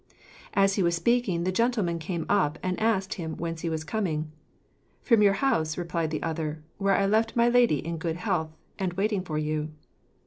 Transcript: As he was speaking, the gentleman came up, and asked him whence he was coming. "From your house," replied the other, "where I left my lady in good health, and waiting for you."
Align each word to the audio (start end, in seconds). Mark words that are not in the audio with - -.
As 0.55 0.73
he 0.77 0.81
was 0.81 0.95
speaking, 0.95 1.43
the 1.43 1.51
gentleman 1.51 1.99
came 1.99 2.25
up, 2.27 2.57
and 2.63 2.79
asked 2.79 3.13
him 3.13 3.37
whence 3.37 3.61
he 3.61 3.69
was 3.69 3.83
coming. 3.83 4.31
"From 5.03 5.21
your 5.21 5.33
house," 5.33 5.77
replied 5.77 6.09
the 6.09 6.23
other, 6.23 6.63
"where 6.79 6.95
I 6.95 7.05
left 7.05 7.35
my 7.35 7.47
lady 7.47 7.85
in 7.85 7.99
good 7.99 8.15
health, 8.15 8.49
and 8.79 8.93
waiting 8.93 9.21
for 9.21 9.37
you." 9.37 9.69